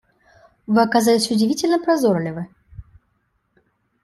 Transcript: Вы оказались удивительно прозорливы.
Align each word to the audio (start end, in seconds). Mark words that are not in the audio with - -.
Вы 0.65 0.81
оказались 0.81 1.29
удивительно 1.29 1.77
прозорливы. 1.79 2.47